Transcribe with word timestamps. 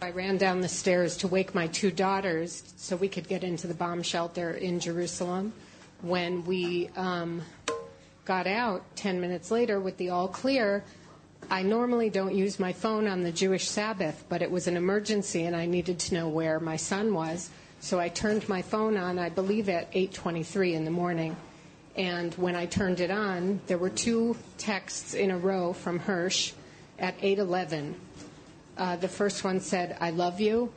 I 0.00 0.10
ran 0.10 0.36
down 0.36 0.60
the 0.60 0.68
stairs 0.68 1.16
to 1.18 1.28
wake 1.28 1.56
my 1.56 1.66
two 1.66 1.90
daughters 1.90 2.72
so 2.76 2.94
we 2.94 3.08
could 3.08 3.26
get 3.26 3.42
into 3.42 3.66
the 3.66 3.74
bomb 3.74 4.04
shelter 4.04 4.52
in 4.52 4.78
Jerusalem. 4.78 5.52
When 6.02 6.44
we 6.44 6.88
um, 6.94 7.42
got 8.24 8.46
out 8.46 8.84
10 8.94 9.20
minutes 9.20 9.50
later 9.50 9.80
with 9.80 9.96
the 9.96 10.10
all 10.10 10.28
clear, 10.28 10.84
I 11.50 11.62
normally 11.62 12.10
don't 12.10 12.32
use 12.32 12.60
my 12.60 12.72
phone 12.72 13.08
on 13.08 13.22
the 13.22 13.32
Jewish 13.32 13.68
Sabbath, 13.68 14.24
but 14.28 14.40
it 14.40 14.52
was 14.52 14.68
an 14.68 14.76
emergency 14.76 15.46
and 15.46 15.56
I 15.56 15.66
needed 15.66 15.98
to 15.98 16.14
know 16.14 16.28
where 16.28 16.60
my 16.60 16.76
son 16.76 17.12
was. 17.12 17.50
So 17.80 17.98
I 17.98 18.08
turned 18.08 18.48
my 18.48 18.62
phone 18.62 18.96
on, 18.96 19.18
I 19.18 19.30
believe 19.30 19.68
at 19.68 19.90
8:23 19.92 20.74
in 20.74 20.84
the 20.84 20.92
morning. 20.92 21.36
And 21.96 22.32
when 22.34 22.54
I 22.54 22.66
turned 22.66 23.00
it 23.00 23.10
on, 23.10 23.60
there 23.66 23.78
were 23.78 23.90
two 23.90 24.36
texts 24.58 25.14
in 25.14 25.32
a 25.32 25.38
row 25.38 25.72
from 25.72 25.98
Hirsch 25.98 26.52
at 27.00 27.18
8:11. 27.20 27.94
Uh, 28.78 28.94
the 28.96 29.08
first 29.08 29.42
one 29.42 29.60
said, 29.60 29.96
"I 30.00 30.10
love 30.10 30.40
you," 30.40 30.72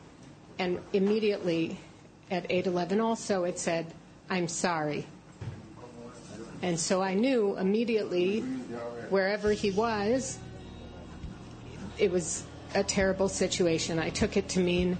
and 0.58 0.80
immediately 0.92 1.78
at 2.32 2.50
8:11 2.50 3.00
also 3.00 3.44
it 3.44 3.60
said, 3.60 3.94
"I'm 4.30 4.48
sorry." 4.48 5.06
And 6.64 6.80
so 6.80 7.02
I 7.02 7.14
knew 7.14 7.58
immediately, 7.58 8.42
wherever 9.10 9.52
he 9.52 9.72
was, 9.72 10.38
it 11.98 12.12
was 12.12 12.44
a 12.76 12.84
terrible 12.84 13.30
situation. 13.30 14.00
I 14.00 14.10
took 14.10 14.38
it 14.38 14.50
to 14.50 14.60
mean, 14.60 14.98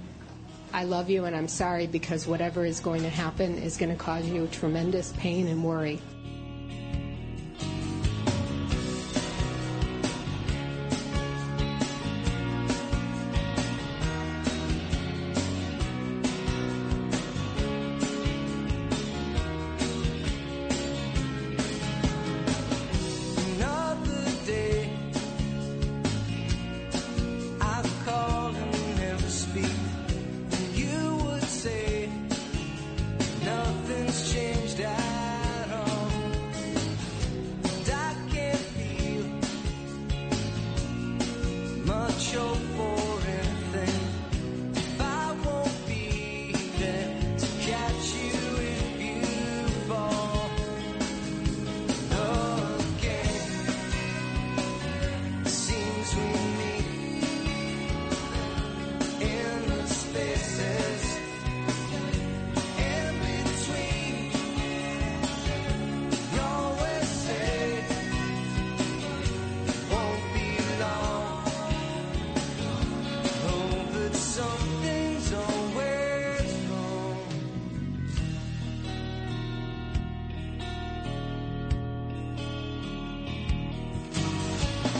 I 0.72 0.84
love 0.84 1.10
you 1.10 1.24
and 1.24 1.36
I'm 1.36 1.48
sorry 1.48 1.86
because 1.86 2.26
whatever 2.26 2.64
is 2.64 2.80
going 2.80 3.02
to 3.02 3.10
happen 3.10 3.58
is 3.58 3.76
going 3.76 3.90
to 3.90 3.98
cause 3.98 4.26
you 4.26 4.46
tremendous 4.48 5.12
pain 5.18 5.46
and 5.46 5.62
worry. 5.62 6.00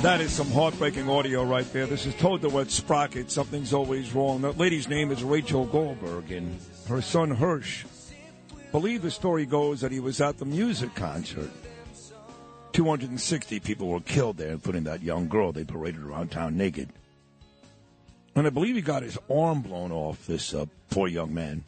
That 0.03 0.21
is 0.21 0.33
some 0.33 0.51
heartbreaking 0.51 1.09
audio 1.09 1.45
right 1.45 1.73
there. 1.73 1.87
This 1.87 2.07
is 2.07 2.15
Toad 2.17 2.43
the 2.43 2.49
Wet 2.49 2.73
Sprocket. 2.73 3.31
Something's 3.31 3.73
always 3.73 4.13
wrong. 4.13 4.41
That 4.43 4.59
lady's 4.59 4.89
name 4.89 5.13
is 5.13 5.23
Rachel 5.23 5.65
Goldberg, 5.65 6.33
and 6.33 6.59
her 6.89 7.01
son 7.01 7.31
Hirsch. 7.31 7.85
Believe 8.73 9.03
the 9.03 9.13
story 9.13 9.47
goes 9.47 9.81
that 9.81 9.93
he 9.93 10.01
was 10.01 10.21
at 10.21 10.39
the 10.39 10.45
music 10.45 10.93
concert. 10.97 11.53
260 12.73 13.61
people 13.61 13.87
were 13.87 14.01
killed 14.01 14.39
there, 14.39 14.51
including 14.51 14.83
that 14.85 15.05
young 15.05 15.29
girl. 15.29 15.53
They 15.53 15.63
paraded 15.63 16.03
around 16.03 16.33
town 16.33 16.57
naked. 16.57 16.89
And 18.35 18.45
I 18.45 18.51
believe 18.51 18.75
he 18.75 18.83
got 18.83 19.05
his 19.05 19.19
arm 19.31 19.63
blown 19.63 19.93
off, 19.93 20.27
this 20.27 20.53
uh, 20.53 20.67
poor 20.91 21.07
young 21.07 21.33
man. 21.33 21.63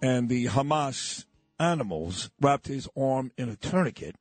And 0.00 0.28
the 0.28 0.46
Hamas 0.46 1.24
animals 1.58 2.30
wrapped 2.40 2.68
his 2.68 2.88
arm 2.96 3.32
in 3.36 3.48
a 3.48 3.56
tourniquet 3.56 4.14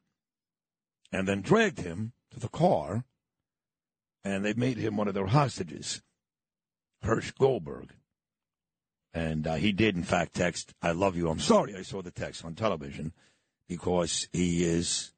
and 1.12 1.28
then 1.28 1.42
dragged 1.42 1.82
him 1.82 2.14
to 2.36 2.40
the 2.40 2.50
car, 2.50 3.04
and 4.24 4.46
they 4.46 4.54
made 4.54 4.78
him 4.78 4.98
one 4.98 5.08
of 5.08 5.14
their 5.14 5.28
hostages, 5.28 6.02
Hirsch 7.02 7.32
Goldberg. 7.32 7.94
And 9.14 9.48
uh, 9.48 9.56
he 9.56 9.72
did, 9.72 9.96
in 9.96 10.04
fact, 10.04 10.36
text, 10.36 10.74
I 10.82 10.92
love 10.92 11.16
you. 11.16 11.30
I'm 11.30 11.40
sorry 11.40 11.76
I 11.76 11.84
saw 11.84 12.02
the 12.02 12.12
text 12.12 12.44
on 12.44 12.54
television 12.54 13.14
because 13.70 14.28
he 14.34 14.64
is 14.64 15.14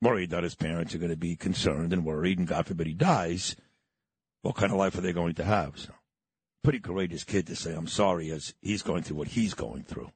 worried 0.00 0.30
that 0.30 0.42
his 0.42 0.54
parents 0.54 0.94
are 0.94 0.98
going 0.98 1.10
to 1.10 1.16
be 1.16 1.36
concerned 1.36 1.92
and 1.92 2.04
worried, 2.04 2.38
and 2.38 2.48
God 2.48 2.66
forbid 2.66 2.86
he 2.86 2.94
dies. 2.94 3.56
What 4.42 4.56
kind 4.56 4.72
of 4.72 4.78
life 4.78 4.96
are 4.96 5.02
they 5.02 5.12
going 5.12 5.34
to 5.34 5.44
have? 5.44 5.78
So, 5.78 5.92
pretty 6.62 6.80
courageous 6.80 7.24
kid 7.24 7.46
to 7.48 7.56
say, 7.56 7.74
I'm 7.74 7.86
sorry, 7.86 8.30
as 8.30 8.54
he's 8.62 8.82
going 8.82 9.02
through 9.02 9.18
what 9.18 9.28
he's 9.28 9.54
going 9.54 9.82
through. 9.82 10.10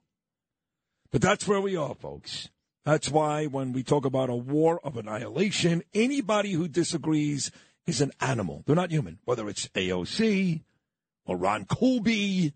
But 1.11 1.21
that's 1.21 1.47
where 1.47 1.61
we 1.61 1.75
are, 1.75 1.93
folks. 1.93 2.49
That's 2.85 3.09
why 3.09 3.45
when 3.45 3.73
we 3.73 3.83
talk 3.83 4.05
about 4.05 4.29
a 4.29 4.35
war 4.35 4.79
of 4.83 4.97
annihilation, 4.97 5.83
anybody 5.93 6.53
who 6.53 6.67
disagrees 6.67 7.51
is 7.85 8.01
an 8.01 8.11
animal. 8.19 8.63
They're 8.65 8.75
not 8.75 8.91
human. 8.91 9.19
Whether 9.25 9.49
it's 9.49 9.67
AOC 9.69 10.63
or 11.25 11.37
Ron 11.37 11.65
Colby 11.65 12.53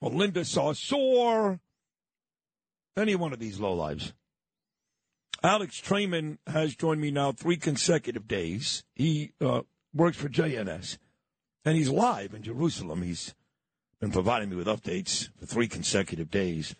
or 0.00 0.10
Linda 0.10 0.40
Sarsour, 0.40 1.60
any 2.96 3.14
one 3.14 3.32
of 3.32 3.38
these 3.38 3.58
lowlives. 3.58 4.12
Alex 5.42 5.78
Traiman 5.78 6.38
has 6.46 6.76
joined 6.76 7.00
me 7.00 7.10
now 7.10 7.32
three 7.32 7.56
consecutive 7.56 8.28
days. 8.28 8.84
He 8.94 9.32
uh, 9.40 9.62
works 9.94 10.18
for 10.18 10.28
JNS, 10.28 10.98
and 11.64 11.76
he's 11.76 11.88
live 11.88 12.34
in 12.34 12.42
Jerusalem. 12.42 13.02
He's 13.02 13.34
been 14.00 14.10
providing 14.10 14.50
me 14.50 14.56
with 14.56 14.66
updates 14.66 15.30
for 15.38 15.46
three 15.46 15.66
consecutive 15.66 16.30
days. 16.30 16.74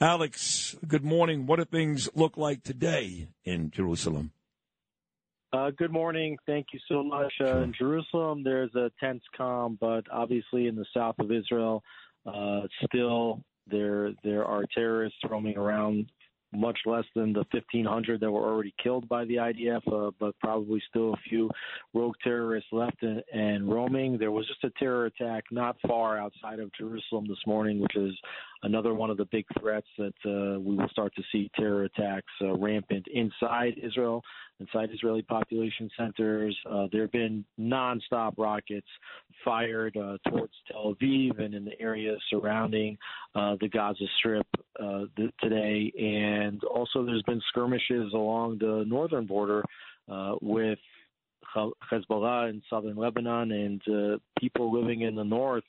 Alex, 0.00 0.76
good 0.86 1.04
morning. 1.04 1.46
What 1.46 1.56
do 1.56 1.64
things 1.64 2.08
look 2.14 2.36
like 2.36 2.62
today 2.62 3.28
in 3.44 3.70
Jerusalem? 3.70 4.32
Uh, 5.52 5.70
good 5.78 5.92
morning. 5.92 6.36
Thank 6.46 6.66
you 6.72 6.80
so 6.88 7.04
much. 7.04 7.32
Uh, 7.40 7.58
in 7.58 7.72
Jerusalem, 7.78 8.42
there's 8.42 8.74
a 8.74 8.90
tense 8.98 9.22
calm, 9.36 9.78
but 9.80 10.04
obviously 10.10 10.66
in 10.66 10.74
the 10.74 10.84
south 10.92 11.14
of 11.20 11.30
Israel, 11.30 11.84
uh, 12.26 12.62
still 12.86 13.44
there 13.68 14.10
there 14.24 14.44
are 14.44 14.64
terrorists 14.74 15.18
roaming 15.30 15.56
around. 15.56 16.10
Much 16.52 16.78
less 16.86 17.04
than 17.16 17.32
the 17.32 17.44
1,500 17.50 18.20
that 18.20 18.30
were 18.30 18.48
already 18.48 18.72
killed 18.80 19.08
by 19.08 19.24
the 19.24 19.34
IDF, 19.34 19.82
uh, 19.92 20.12
but 20.20 20.38
probably 20.38 20.80
still 20.88 21.12
a 21.12 21.28
few 21.28 21.50
rogue 21.94 22.14
terrorists 22.22 22.68
left 22.70 23.02
and, 23.02 23.24
and 23.32 23.68
roaming. 23.68 24.18
There 24.18 24.30
was 24.30 24.46
just 24.46 24.62
a 24.62 24.70
terror 24.78 25.06
attack 25.06 25.42
not 25.50 25.76
far 25.84 26.16
outside 26.16 26.60
of 26.60 26.70
Jerusalem 26.78 27.26
this 27.26 27.44
morning, 27.44 27.80
which 27.80 27.96
is 27.96 28.12
another 28.64 28.94
one 28.94 29.10
of 29.10 29.16
the 29.16 29.26
big 29.26 29.44
threats 29.60 29.86
that 29.98 30.14
uh, 30.24 30.58
we 30.58 30.74
will 30.74 30.88
start 30.88 31.14
to 31.14 31.22
see 31.30 31.50
terror 31.54 31.84
attacks 31.84 32.32
uh, 32.40 32.54
rampant 32.54 33.06
inside 33.12 33.74
Israel, 33.80 34.22
inside 34.58 34.88
Israeli 34.92 35.22
population 35.22 35.90
centers. 35.96 36.56
Uh, 36.68 36.86
there 36.90 37.02
have 37.02 37.12
been 37.12 37.44
nonstop 37.60 38.32
rockets 38.38 38.86
fired 39.44 39.96
uh, 39.96 40.16
towards 40.28 40.52
Tel 40.70 40.94
Aviv 40.94 41.38
and 41.38 41.54
in 41.54 41.64
the 41.64 41.78
area 41.80 42.16
surrounding 42.30 42.96
uh, 43.34 43.56
the 43.60 43.68
Gaza 43.68 44.04
Strip 44.18 44.46
uh, 44.82 45.02
th- 45.16 45.34
today, 45.40 45.92
and 45.98 46.64
also 46.64 47.04
there's 47.04 47.22
been 47.22 47.42
skirmishes 47.50 48.12
along 48.14 48.58
the 48.58 48.84
northern 48.86 49.26
border 49.26 49.62
with 50.40 50.78
Hezbollah 51.54 52.50
in 52.50 52.62
southern 52.68 52.96
Lebanon 52.96 53.52
and 53.52 54.20
people 54.38 54.72
living 54.72 55.02
in 55.02 55.14
the 55.14 55.24
north. 55.24 55.64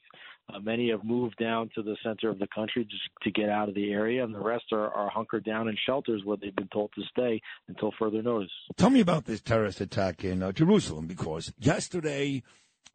Uh, 0.54 0.60
many 0.60 0.92
have 0.92 1.04
moved 1.04 1.36
down 1.38 1.70
to 1.74 1.82
the 1.82 1.98
center 2.04 2.30
of 2.30 2.38
the 2.38 2.48
country 2.54 2.84
just 2.84 3.02
to 3.24 3.32
get 3.32 3.50
out 3.50 3.68
of 3.68 3.74
the 3.74 3.92
area, 3.92 4.24
and 4.24 4.34
the 4.34 4.40
rest 4.40 4.66
are, 4.72 4.92
are 4.92 5.10
hunkered 5.10 5.44
down 5.44 5.68
in 5.68 5.76
shelters 5.86 6.22
where 6.24 6.38
they've 6.38 6.56
been 6.56 6.68
told 6.68 6.92
to 6.94 7.02
stay 7.10 7.42
until 7.68 7.92
further 7.98 8.22
notice. 8.22 8.52
Tell 8.78 8.92
me 8.92 9.00
about 9.00 9.26
this 9.26 9.42
terrorist 9.42 9.82
attack 9.82 10.24
in 10.24 10.44
uh, 10.44 10.52
Jerusalem 10.52 11.08
because 11.08 11.52
yesterday 11.58 12.44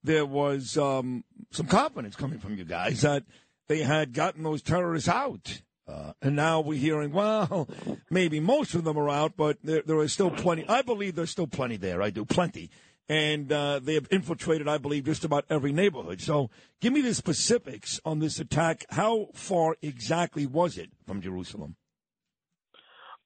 there 0.05 0.27
was 0.27 0.79
um, 0.79 1.25
some 1.51 1.67
confidence 1.67 2.15
coming 2.15 2.39
from 2.39 2.57
you 2.57 2.65
guys 2.65 3.03
that 3.03 3.25
they 3.69 3.83
had 3.83 4.13
gotten 4.13 4.43
those 4.43 4.63
terrorists 4.63 5.09
out. 5.09 5.63
Uh, 5.89 6.13
and 6.23 6.37
now 6.37 6.61
we're 6.61 6.79
hearing, 6.79 7.13
well, 7.13 7.69
maybe 8.11 8.39
most 8.39 8.75
of 8.75 8.85
them 8.85 8.97
are 8.97 9.11
out, 9.11 9.33
but 9.37 9.59
there, 9.65 9.83
there 9.85 9.99
are 9.99 10.07
still 10.07 10.31
plenty. 10.31 10.65
I 10.69 10.83
believe 10.83 11.17
there's 11.17 11.31
still 11.31 11.49
plenty 11.49 11.77
there. 11.77 12.01
I 12.01 12.11
do, 12.11 12.25
plenty. 12.25 12.71
And 13.11 13.51
uh, 13.51 13.81
they 13.83 13.95
have 13.95 14.07
infiltrated, 14.13 14.69
I 14.69 14.79
believe, 14.79 15.05
just 15.05 15.25
about 15.25 15.45
every 15.51 15.73
neighborhood. 15.73 16.21
So 16.21 16.49
give 16.81 16.93
me 16.93 17.01
the 17.01 17.13
specifics 17.13 17.99
on 18.05 18.21
this 18.21 18.39
attack. 18.39 18.87
How 18.91 19.31
far 19.35 19.77
exactly 19.83 20.47
was 20.47 20.79
it 20.79 20.91
from 21.09 21.21
Jerusalem? 21.21 21.75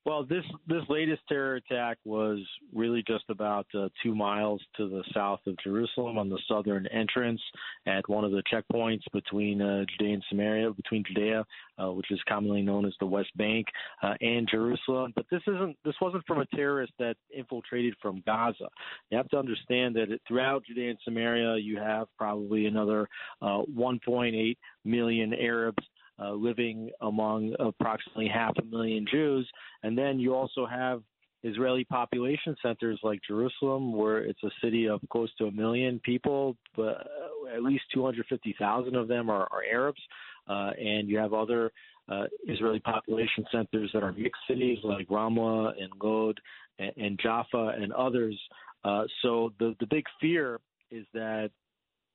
Well, 0.07 0.23
this 0.23 0.45
this 0.67 0.83
latest 0.91 1.23
terror 1.29 1.57
attack 1.57 1.97
was 2.05 2.41
really 2.75 3.03
just 3.07 3.25
about 3.31 3.67
uh, 3.75 3.89
two 4.03 4.15
miles 4.15 4.61
to 4.77 4.87
the 4.87 5.03
south 5.15 5.41
of 5.47 5.57
Jerusalem 5.65 6.19
on 6.19 6.29
the 6.29 6.39
southern 6.47 6.87
entrance 6.89 7.41
at 7.87 8.07
one 8.07 8.23
of 8.23 8.31
the 8.31 8.43
checkpoints 8.53 9.01
between 9.15 9.63
uh, 9.63 9.87
Judea 9.91 10.15
and 10.15 10.25
Samaria, 10.29 10.71
between 10.73 11.05
Judea, 11.09 11.47
uh, 11.83 11.91
which 11.93 12.11
is 12.11 12.21
commonly 12.29 12.61
known 12.61 12.85
as 12.85 12.93
the 13.01 13.07
West 13.07 13.35
Bank, 13.37 13.67
uh, 14.03 14.13
and 14.21 14.47
Jerusalem. 14.47 15.15
But 15.17 15.25
this 15.31 15.43
isn't 15.47 15.75
this 15.87 15.95
wasn't 16.03 16.27
from 16.27 16.41
a 16.41 16.47
terrorist 16.55 16.93
that 16.99 17.17
infiltrated 17.35 17.95
from 18.03 18.23
Gaza. 18.27 18.69
You 19.11 19.17
have 19.17 19.29
to 19.31 19.39
understand 19.39 19.97
that 19.97 20.19
throughout 20.29 20.67
Judea 20.67 20.91
and 20.91 20.99
Samaria, 21.03 21.57
you 21.57 21.79
have 21.79 22.09
probably 22.19 22.67
another 22.67 23.09
uh, 23.41 23.63
1.8 23.75 24.57
million 24.85 25.33
Arabs 25.33 25.83
uh, 26.19 26.33
living 26.33 26.91
among 27.01 27.55
approximately 27.59 28.29
half 28.29 28.55
a 28.59 28.65
million 28.65 29.07
Jews. 29.11 29.49
And 29.85 29.97
then 29.97 30.19
you 30.19 30.35
also 30.35 30.67
have 30.67 31.03
Israeli 31.43 31.85
population 31.85 32.57
centers 32.63 32.99
like 33.03 33.21
Jerusalem, 33.29 33.93
where 33.93 34.19
it's 34.25 34.43
a 34.43 34.51
city 34.63 34.89
of 34.89 35.01
close 35.11 35.29
to 35.37 35.45
a 35.45 35.53
million 35.53 36.01
people, 36.03 36.57
but 36.75 37.07
at 37.55 37.63
least 37.63 37.85
250,000 37.93 38.97
of 38.97 39.09
them 39.09 39.29
are, 39.29 39.47
are 39.53 39.63
Arabs. 39.71 40.01
Uh, 40.49 40.71
and 40.79 41.07
you 41.07 41.19
have 41.19 41.35
other 41.35 41.71
uh, 42.09 42.25
Israeli 42.49 42.81
population 42.81 43.45
centers 43.53 43.91
that 43.93 44.03
are 44.03 44.13
mixed 44.13 44.41
cities 44.49 44.79
like 44.83 45.07
Ramla 45.09 45.73
and 45.79 45.93
Lod 46.03 46.41
and, 46.79 46.93
and 46.97 47.21
Jaffa 47.23 47.75
and 47.79 47.93
others. 47.93 48.39
Uh, 48.83 49.05
so 49.23 49.53
the 49.59 49.75
the 49.81 49.87
big 49.87 50.05
fear 50.21 50.61
is 50.91 51.07
that 51.15 51.51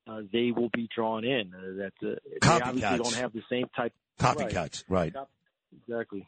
uh, 0.08 0.22
they 0.32 0.52
will 0.52 0.70
be 0.74 0.88
drawn 0.96 1.24
in. 1.24 1.54
Uh, 1.54 1.84
that 1.84 2.08
uh, 2.08 2.16
they 2.42 2.62
obviously 2.62 2.98
don't 2.98 3.16
have 3.16 3.34
the 3.34 3.42
same 3.50 3.66
type. 3.76 3.94
Copycats, 4.20 4.84
right. 4.90 5.14
Cop- 5.14 5.30
Exactly. 5.88 6.28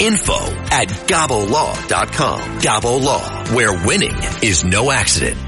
info 0.00 0.34
at 0.70 0.88
gabolaw.com. 0.88 2.40
Gabo 2.60 3.02
Law, 3.02 3.54
where 3.54 3.72
winning 3.86 4.16
is 4.42 4.64
no 4.64 4.90
accident. 4.90 5.38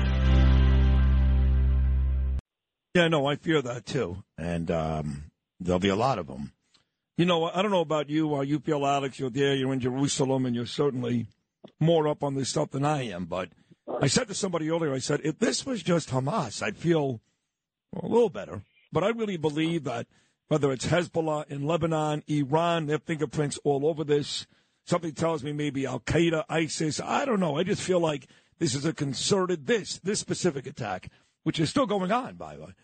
Yeah, 2.95 3.09
no, 3.09 3.27
I 3.27 3.37
fear 3.37 3.61
that 3.61 3.85
too. 3.85 4.23
And 4.39 4.71
um, 4.71 5.25
there'll 5.61 5.79
be 5.79 5.91
a 5.91 5.97
lot 5.97 6.19
of 6.19 6.27
them. 6.27 6.53
You 7.19 7.27
know, 7.27 7.45
I 7.45 7.61
don't 7.63 7.71
know 7.71 7.81
about 7.81 8.09
you. 8.09 8.37
Uh, 8.37 8.41
you 8.41 8.59
feel, 8.59 8.87
Alex, 8.87 9.19
you're 9.19 9.31
there, 9.31 9.55
you're 9.55 9.73
in 9.73 9.81
Jerusalem, 9.81 10.47
and 10.47 10.57
you're 10.57 10.67
certainly 10.67 11.27
more 11.81 12.09
up 12.09 12.23
on 12.23 12.35
this 12.35 12.49
stuff 12.49 12.71
than 12.71 12.85
I 12.85 13.09
am. 13.09 13.27
But 13.27 13.51
I 14.01 14.07
said 14.07 14.29
to 14.29 14.35
somebody 14.35 14.71
earlier, 14.71 14.93
I 14.95 14.99
said, 14.99 15.21
if 15.25 15.39
this 15.39 15.65
was 15.65 15.83
just 15.83 16.11
Hamas, 16.11 16.63
I'd 16.63 16.77
feel 16.77 17.21
a 17.95 18.07
little 18.07 18.31
better. 18.31 18.63
But 18.93 19.05
I 19.05 19.09
really 19.09 19.37
believe 19.37 19.85
that 19.85 20.07
whether 20.49 20.73
it's 20.73 20.87
Hezbollah 20.87 21.49
in 21.51 21.67
Lebanon, 21.67 22.23
Iran, 22.29 22.87
their 22.87 22.99
fingerprints 22.99 23.59
all 23.65 23.87
over 23.87 24.05
this. 24.05 24.47
Something 24.85 25.13
tells 25.13 25.43
me 25.43 25.53
maybe 25.53 25.87
Al 25.87 26.01
Qaeda, 26.01 26.45
ISIS. 26.49 27.01
I 27.01 27.25
don't 27.25 27.41
know. 27.41 27.57
I 27.57 27.65
just 27.65 27.83
feel 27.83 28.01
like 28.01 28.29
this 28.59 28.75
is 28.75 28.85
a 28.85 28.93
concerted, 28.93 29.67
this, 29.67 29.99
this 29.99 30.21
specific 30.21 30.67
attack, 30.67 31.11
which 31.43 31.59
is 31.59 31.71
still 31.71 31.87
going 31.87 32.13
on, 32.13 32.37
by 32.37 32.57
the 32.57 32.63
way, 32.63 32.75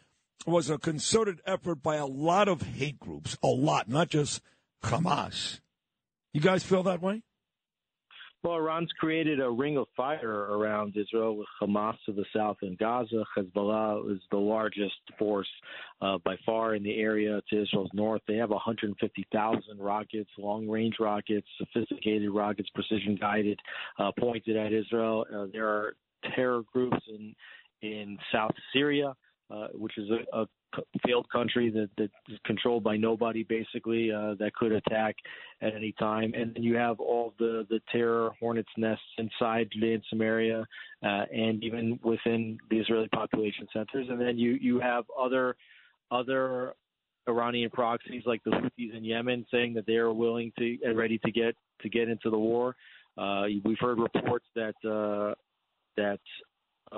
was 0.46 0.68
a 0.68 0.78
concerted 0.78 1.40
effort 1.46 1.82
by 1.82 1.96
a 1.96 2.06
lot 2.06 2.48
of 2.48 2.62
hate 2.62 2.98
groups, 2.98 3.38
a 3.42 3.48
lot, 3.48 3.88
not 3.88 4.08
just 4.08 4.42
Hamas. 4.82 5.60
You 6.32 6.40
guys 6.40 6.64
feel 6.64 6.82
that 6.82 7.00
way? 7.00 7.22
Well, 8.42 8.54
Iran's 8.54 8.90
created 8.98 9.38
a 9.38 9.48
ring 9.48 9.76
of 9.76 9.86
fire 9.96 10.48
around 10.50 10.96
Israel 10.96 11.36
with 11.36 11.46
Hamas 11.60 11.94
to 12.06 12.12
the 12.12 12.24
south 12.34 12.56
and 12.62 12.76
Gaza. 12.76 13.24
Hezbollah 13.36 14.12
is 14.12 14.20
the 14.32 14.36
largest 14.36 14.98
force 15.16 15.48
uh, 16.00 16.18
by 16.24 16.36
far 16.44 16.74
in 16.74 16.82
the 16.82 16.98
area 16.98 17.40
to 17.50 17.62
Israel's 17.62 17.90
north. 17.94 18.20
They 18.26 18.34
have 18.36 18.50
150,000 18.50 19.78
rockets, 19.78 20.30
long 20.38 20.68
range 20.68 20.96
rockets, 20.98 21.46
sophisticated 21.56 22.30
rockets, 22.32 22.68
precision 22.74 23.14
guided, 23.14 23.60
uh, 24.00 24.10
pointed 24.18 24.56
at 24.56 24.72
Israel. 24.72 25.24
Uh, 25.32 25.46
there 25.52 25.68
are 25.68 25.94
terror 26.34 26.62
groups 26.72 26.98
in 27.08 27.34
in 27.82 28.16
South 28.32 28.54
Syria, 28.72 29.14
uh, 29.52 29.68
which 29.74 29.98
is 29.98 30.08
a, 30.10 30.40
a 30.40 30.46
failed 31.06 31.28
country 31.30 31.68
that 31.70 31.90
that 31.98 32.10
is 32.28 32.38
controlled 32.46 32.82
by 32.82 32.96
nobody 32.96 33.42
basically 33.42 34.10
uh, 34.10 34.34
that 34.38 34.54
could 34.54 34.72
attack 34.72 35.16
at 35.60 35.74
any 35.74 35.92
time. 35.98 36.32
And 36.34 36.54
then 36.54 36.62
you 36.62 36.76
have 36.76 37.00
all 37.00 37.34
the 37.38 37.66
the 37.68 37.80
terror 37.90 38.30
hornets 38.40 38.70
nests 38.76 39.04
inside 39.18 39.68
Judea 39.72 39.94
and 39.94 40.04
Samaria 40.08 40.66
uh, 41.02 41.24
and 41.32 41.62
even 41.62 41.98
within 42.02 42.56
the 42.70 42.78
Israeli 42.78 43.08
population 43.08 43.66
centers. 43.72 44.06
And 44.08 44.20
then 44.20 44.38
you 44.38 44.52
you 44.52 44.80
have 44.80 45.04
other 45.18 45.56
other 46.10 46.74
Iranian 47.28 47.70
proxies 47.70 48.22
like 48.24 48.42
the 48.44 48.50
Houthis 48.50 48.96
in 48.96 49.04
Yemen 49.04 49.46
saying 49.50 49.74
that 49.74 49.86
they 49.86 49.96
are 49.96 50.12
willing 50.12 50.52
to 50.58 50.78
and 50.82 50.96
ready 50.96 51.18
to 51.18 51.30
get 51.30 51.54
to 51.82 51.88
get 51.88 52.08
into 52.08 52.30
the 52.30 52.38
war. 52.38 52.74
Uh, 53.18 53.44
we've 53.64 53.78
heard 53.78 53.98
reports 53.98 54.46
that 54.54 54.74
uh, 54.84 55.34
that 55.96 56.20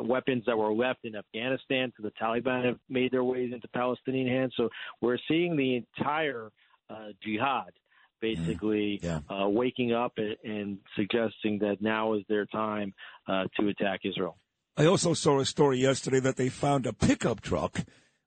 weapons 0.02 0.44
that 0.46 0.56
were 0.56 0.72
left 0.72 1.00
in 1.04 1.14
Afghanistan 1.16 1.92
to 1.96 2.02
the 2.02 2.12
Taliban 2.20 2.64
have 2.64 2.78
made 2.88 3.12
their 3.12 3.24
ways 3.24 3.52
into 3.52 3.68
Palestinian 3.68 4.28
hands. 4.28 4.52
So 4.56 4.68
we're 5.00 5.18
seeing 5.28 5.56
the 5.56 5.76
entire 5.76 6.50
uh, 6.90 7.08
jihad 7.22 7.72
basically 8.20 9.00
Yeah. 9.02 9.20
uh, 9.28 9.48
waking 9.48 9.92
up 9.92 10.12
and, 10.16 10.36
and 10.44 10.78
suggesting 10.96 11.58
that 11.58 11.76
now 11.80 12.14
is 12.14 12.22
their 12.28 12.46
time 12.46 12.94
uh, 13.28 13.44
to 13.60 13.68
attack 13.68 14.00
Israel. 14.04 14.38
I 14.76 14.86
also 14.86 15.14
saw 15.14 15.40
a 15.40 15.44
story 15.44 15.78
yesterday 15.78 16.20
that 16.20 16.36
they 16.36 16.48
found 16.48 16.86
a 16.86 16.92
pickup 16.92 17.40
truck 17.40 17.80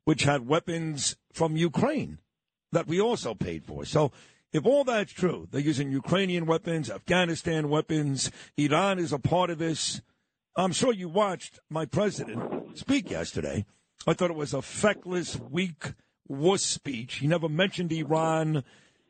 which 0.05 0.23
had 0.23 0.47
weapons 0.47 1.17
from 1.33 1.57
Ukraine 1.57 2.19
that 2.71 2.87
we 2.87 3.01
also 3.01 3.33
paid 3.33 3.65
for. 3.65 3.85
So 3.85 4.11
if 4.53 4.65
all 4.65 4.83
that's 4.83 5.11
true, 5.11 5.47
they're 5.51 5.59
using 5.61 5.91
Ukrainian 5.91 6.45
weapons, 6.45 6.89
Afghanistan 6.89 7.67
weapons, 7.69 8.31
Iran 8.55 8.99
is 8.99 9.11
a 9.11 9.19
part 9.19 9.49
of 9.49 9.57
this. 9.57 10.01
I'm 10.57 10.71
sure 10.71 10.91
you 10.91 11.07
watched 11.07 11.59
my 11.69 11.85
president 11.85 12.75
speak 12.79 13.11
yesterday. 13.11 13.63
I 14.07 14.13
thought 14.13 14.31
it 14.31 14.35
was 14.35 14.55
a 14.55 14.63
feckless, 14.63 15.39
weak, 15.39 15.93
wuss 16.27 16.65
speech. 16.65 17.15
He 17.15 17.27
never 17.27 17.47
mentioned 17.47 17.91
Iran. 17.91 18.63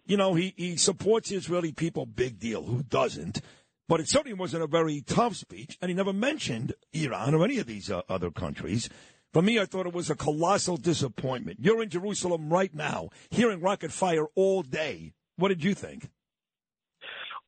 You 0.06 0.18
know, 0.18 0.34
he, 0.34 0.54
he 0.58 0.76
supports 0.76 1.32
Israeli 1.32 1.72
people, 1.72 2.06
big 2.06 2.38
deal. 2.38 2.64
Who 2.64 2.84
doesn't? 2.84 3.40
But 3.88 4.02
it 4.02 4.10
certainly 4.10 4.38
wasn't 4.38 4.64
a 4.64 4.68
very 4.68 5.00
tough 5.00 5.38
speech, 5.38 5.78
and 5.82 5.88
he 5.88 5.96
never 5.96 6.12
mentioned 6.12 6.74
Iran 6.92 7.34
or 7.34 7.46
any 7.46 7.60
of 7.60 7.66
these 7.66 7.90
uh, 7.90 8.02
other 8.10 8.30
countries. 8.30 8.90
For 9.32 9.42
me, 9.42 9.58
I 9.58 9.66
thought 9.66 9.88
it 9.88 9.94
was 9.94 10.10
a 10.10 10.16
colossal 10.16 10.76
disappointment. 10.76 11.60
You're 11.62 11.82
in 11.82 11.90
Jerusalem 11.90 12.50
right 12.50 12.76
now, 12.76 13.08
hearing 13.30 13.62
rocket 13.62 13.94
fire 13.94 14.26
all 14.36 14.64
day. 14.64 15.14
What 15.38 15.48
did 15.48 15.64
you 15.64 15.74
think? 15.74 16.10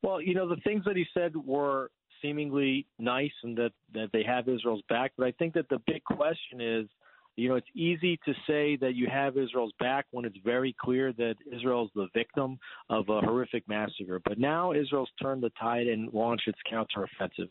Well, 0.02 0.22
you 0.22 0.34
know, 0.34 0.48
the 0.48 0.60
things 0.62 0.84
that 0.86 0.96
he 0.96 1.04
said 1.12 1.36
were 1.36 1.90
seemingly 2.22 2.86
nice 2.98 3.32
and 3.42 3.56
that, 3.56 3.72
that 3.94 4.10
they 4.12 4.22
have 4.22 4.48
Israel's 4.48 4.82
back. 4.88 5.12
But 5.16 5.26
I 5.26 5.32
think 5.32 5.54
that 5.54 5.68
the 5.68 5.80
big 5.86 6.02
question 6.04 6.60
is, 6.60 6.86
you 7.36 7.48
know, 7.48 7.54
it's 7.54 7.66
easy 7.74 8.18
to 8.26 8.34
say 8.46 8.76
that 8.76 8.94
you 8.94 9.06
have 9.06 9.38
Israel's 9.38 9.72
back 9.78 10.04
when 10.10 10.24
it's 10.24 10.36
very 10.44 10.74
clear 10.78 11.12
that 11.14 11.36
Israel's 11.50 11.90
the 11.94 12.08
victim 12.12 12.58
of 12.90 13.08
a 13.08 13.20
horrific 13.20 13.66
massacre. 13.68 14.20
But 14.24 14.38
now 14.38 14.72
Israel's 14.72 15.08
turned 15.22 15.42
the 15.42 15.50
tide 15.58 15.86
and 15.86 16.12
launched 16.12 16.48
its 16.48 16.58
counteroffensive. 16.70 17.48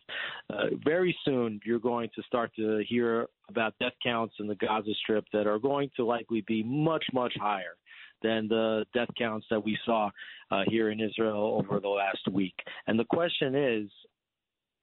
Uh, 0.49 0.75
very 0.85 1.17
soon, 1.25 1.59
you're 1.65 1.79
going 1.79 2.09
to 2.15 2.21
start 2.23 2.51
to 2.57 2.83
hear 2.87 3.27
about 3.47 3.73
death 3.79 3.93
counts 4.03 4.35
in 4.39 4.47
the 4.47 4.55
Gaza 4.55 4.91
Strip 5.01 5.25
that 5.33 5.47
are 5.47 5.59
going 5.59 5.89
to 5.95 6.05
likely 6.05 6.41
be 6.41 6.61
much, 6.61 7.05
much 7.13 7.33
higher 7.39 7.75
than 8.21 8.47
the 8.47 8.85
death 8.93 9.09
counts 9.17 9.47
that 9.49 9.63
we 9.63 9.77
saw 9.85 10.09
uh, 10.51 10.63
here 10.67 10.91
in 10.91 10.99
Israel 10.99 11.63
over 11.63 11.79
the 11.79 11.87
last 11.87 12.27
week. 12.31 12.55
And 12.87 12.99
the 12.99 13.05
question 13.05 13.55
is, 13.55 13.89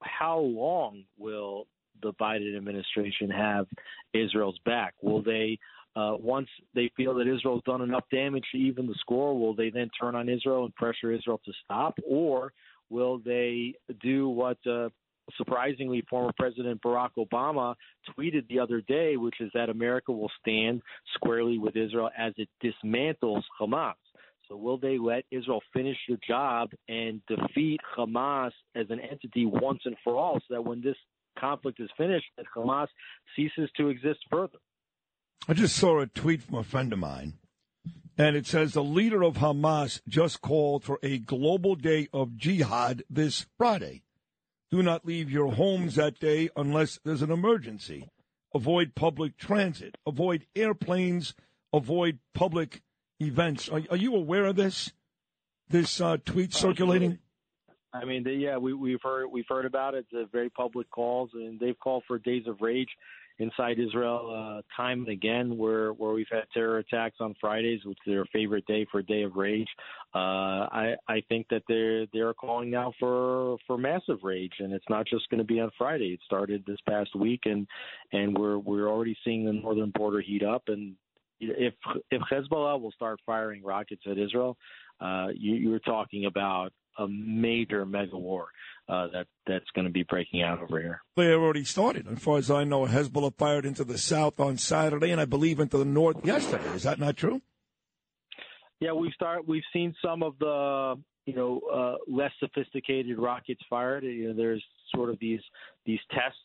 how 0.02 0.38
long 0.38 1.04
will 1.18 1.66
the 2.02 2.12
Biden 2.14 2.56
administration 2.56 3.30
have 3.30 3.66
Israel's 4.14 4.58
back? 4.64 4.94
Will 5.02 5.22
they, 5.22 5.58
uh, 5.94 6.16
once 6.18 6.48
they 6.74 6.90
feel 6.96 7.14
that 7.14 7.26
Israel's 7.26 7.62
done 7.64 7.82
enough 7.82 8.04
damage 8.12 8.44
to 8.52 8.58
even 8.58 8.86
the 8.86 8.94
score, 9.00 9.38
will 9.38 9.54
they 9.54 9.70
then 9.70 9.90
turn 9.98 10.14
on 10.14 10.28
Israel 10.28 10.64
and 10.64 10.74
pressure 10.74 11.12
Israel 11.12 11.40
to 11.44 11.52
stop? 11.64 11.98
Or 12.06 12.52
will 12.90 13.18
they 13.18 13.74
do 14.02 14.28
what 14.28 14.58
uh, 14.66 14.90
surprisingly 15.36 16.04
former 16.08 16.32
President 16.38 16.80
Barack 16.82 17.10
Obama 17.18 17.74
tweeted 18.16 18.46
the 18.48 18.60
other 18.60 18.80
day, 18.82 19.16
which 19.16 19.40
is 19.40 19.50
that 19.54 19.70
America 19.70 20.12
will 20.12 20.30
stand 20.40 20.82
squarely 21.14 21.58
with 21.58 21.76
Israel 21.76 22.10
as 22.16 22.32
it 22.36 22.48
dismantles 22.62 23.42
Hamas? 23.60 23.94
So 24.48 24.56
will 24.56 24.78
they 24.78 24.98
let 24.98 25.24
Israel 25.30 25.62
finish 25.72 25.96
the 26.08 26.18
job 26.26 26.70
and 26.88 27.20
defeat 27.26 27.80
Hamas 27.96 28.52
as 28.74 28.86
an 28.90 29.00
entity 29.00 29.44
once 29.44 29.80
and 29.84 29.96
for 30.04 30.16
all 30.16 30.38
so 30.46 30.54
that 30.54 30.64
when 30.64 30.82
this 30.82 30.96
conflict 31.38 31.80
is 31.80 31.90
finished, 31.96 32.26
that 32.36 32.46
Hamas 32.54 32.88
ceases 33.34 33.68
to 33.76 33.88
exist 33.88 34.20
further? 34.30 34.58
I 35.48 35.54
just 35.54 35.76
saw 35.76 36.00
a 36.00 36.06
tweet 36.06 36.42
from 36.42 36.58
a 36.58 36.64
friend 36.64 36.92
of 36.92 36.98
mine, 36.98 37.34
and 38.18 38.36
it 38.36 38.46
says 38.46 38.72
the 38.72 38.82
leader 38.82 39.22
of 39.22 39.36
Hamas 39.36 40.00
just 40.08 40.40
called 40.40 40.84
for 40.84 40.98
a 41.02 41.18
global 41.18 41.74
day 41.74 42.08
of 42.12 42.36
jihad 42.36 43.02
this 43.10 43.46
Friday. 43.58 44.02
Do 44.70 44.82
not 44.82 45.06
leave 45.06 45.30
your 45.30 45.52
homes 45.52 45.94
that 45.94 46.18
day 46.18 46.50
unless 46.56 46.98
there's 47.04 47.22
an 47.22 47.30
emergency. 47.30 48.08
Avoid 48.54 48.94
public 48.94 49.36
transit. 49.36 49.96
Avoid 50.06 50.46
airplanes. 50.56 51.34
Avoid 51.72 52.18
public 52.34 52.82
events. 53.20 53.68
Are, 53.68 53.82
are 53.90 53.96
you 53.96 54.14
aware 54.14 54.46
of 54.46 54.56
this? 54.56 54.92
This 55.68 56.00
uh, 56.00 56.16
tweet 56.24 56.54
circulating? 56.54 57.18
I 57.92 58.04
mean, 58.04 58.22
they, 58.24 58.34
yeah, 58.34 58.56
we, 58.58 58.72
we've 58.72 59.02
heard 59.02 59.26
we've 59.26 59.46
heard 59.48 59.64
about 59.64 59.94
it. 59.94 60.06
It's 60.12 60.30
very 60.30 60.50
public 60.50 60.88
calls, 60.90 61.30
and 61.34 61.58
they've 61.58 61.78
called 61.78 62.04
for 62.06 62.18
days 62.18 62.46
of 62.46 62.60
rage 62.60 62.90
inside 63.38 63.78
Israel 63.78 64.30
uh, 64.58 64.62
time 64.76 65.00
and 65.00 65.08
again, 65.08 65.56
where 65.56 65.92
where 65.92 66.12
we've 66.12 66.26
had 66.30 66.44
terror 66.52 66.78
attacks 66.78 67.16
on 67.20 67.34
Fridays, 67.40 67.84
which 67.84 67.98
is 68.06 68.12
their 68.12 68.24
favorite 68.26 68.66
day 68.66 68.86
for 68.90 68.98
a 68.98 69.02
day 69.02 69.22
of 69.22 69.36
rage. 69.36 69.68
Uh, 70.14 70.18
I 70.18 70.94
I 71.08 71.22
think 71.28 71.46
that 71.50 71.62
they're 71.68 72.06
they're 72.12 72.34
calling 72.34 72.70
now 72.70 72.92
for 72.98 73.56
for 73.66 73.78
massive 73.78 74.18
rage, 74.22 74.54
and 74.58 74.72
it's 74.72 74.88
not 74.88 75.06
just 75.06 75.28
going 75.30 75.38
to 75.38 75.44
be 75.44 75.60
on 75.60 75.70
Friday. 75.76 76.12
It 76.12 76.20
started 76.24 76.64
this 76.66 76.78
past 76.88 77.14
week, 77.14 77.40
and 77.44 77.66
and 78.12 78.36
we're 78.36 78.58
we're 78.58 78.88
already 78.88 79.16
seeing 79.24 79.44
the 79.44 79.52
northern 79.52 79.90
border 79.94 80.20
heat 80.20 80.42
up, 80.42 80.64
and 80.68 80.94
if 81.40 81.74
if 82.10 82.22
Hezbollah 82.30 82.80
will 82.80 82.92
start 82.92 83.20
firing 83.26 83.62
rockets 83.62 84.02
at 84.10 84.18
Israel, 84.18 84.56
uh, 85.00 85.28
you, 85.34 85.54
you're 85.54 85.78
talking 85.80 86.26
about 86.26 86.72
a 86.98 87.06
major 87.08 87.84
mega 87.84 88.16
war 88.16 88.46
uh, 88.88 89.08
that 89.12 89.26
that's 89.46 89.66
going 89.74 89.86
to 89.86 89.92
be 89.92 90.02
breaking 90.02 90.42
out 90.42 90.62
over 90.62 90.80
here. 90.80 91.02
They 91.16 91.32
already 91.32 91.64
started. 91.64 92.08
As 92.08 92.18
far 92.18 92.38
as 92.38 92.50
I 92.50 92.64
know, 92.64 92.86
Hezbollah 92.86 93.36
fired 93.36 93.66
into 93.66 93.84
the 93.84 93.98
south 93.98 94.40
on 94.40 94.56
Saturday, 94.56 95.10
and 95.10 95.20
I 95.20 95.26
believe 95.26 95.60
into 95.60 95.78
the 95.78 95.84
north 95.84 96.24
yesterday. 96.24 96.68
Is 96.74 96.84
that 96.84 96.98
not 96.98 97.16
true? 97.16 97.42
Yeah, 98.80 98.92
we've 98.92 99.12
start 99.12 99.46
we've 99.46 99.62
seen 99.72 99.94
some 100.04 100.22
of 100.22 100.38
the 100.38 100.96
you 101.26 101.34
know 101.34 101.60
uh, 101.72 101.96
less 102.08 102.32
sophisticated 102.40 103.18
rockets 103.18 103.60
fired. 103.68 104.04
You 104.04 104.28
know, 104.28 104.34
there's 104.34 104.64
sort 104.94 105.10
of 105.10 105.18
these 105.18 105.40
these 105.84 106.00
tests 106.10 106.38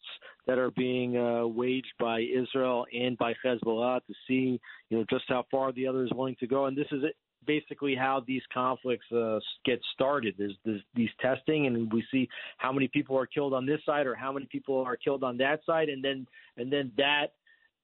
that 0.47 0.57
are 0.57 0.71
being 0.71 1.17
uh, 1.17 1.47
waged 1.47 1.93
by 1.99 2.21
Israel 2.21 2.85
and 2.93 3.17
by 3.17 3.33
Hezbollah 3.45 4.01
to 4.05 4.13
see 4.27 4.59
you 4.89 4.97
know 4.97 5.05
just 5.09 5.25
how 5.29 5.45
far 5.49 5.71
the 5.71 5.87
other 5.87 6.03
is 6.03 6.11
willing 6.13 6.35
to 6.39 6.47
go. 6.47 6.65
And 6.65 6.77
this 6.77 6.87
is 6.91 7.03
basically 7.45 7.95
how 7.95 8.23
these 8.27 8.41
conflicts 8.53 9.09
uh, 9.11 9.39
get 9.65 9.79
started. 9.93 10.35
There's, 10.37 10.55
there's 10.65 10.81
these 10.95 11.09
testing, 11.19 11.67
and 11.67 11.91
we 11.91 12.03
see 12.11 12.27
how 12.57 12.71
many 12.71 12.87
people 12.87 13.17
are 13.17 13.25
killed 13.25 13.53
on 13.53 13.65
this 13.65 13.79
side 13.85 14.05
or 14.05 14.15
how 14.15 14.31
many 14.31 14.47
people 14.51 14.83
are 14.83 14.95
killed 14.95 15.23
on 15.23 15.37
that 15.37 15.61
side, 15.65 15.89
and 15.89 16.03
then 16.03 16.27
and 16.57 16.71
then 16.71 16.91
that 16.97 17.27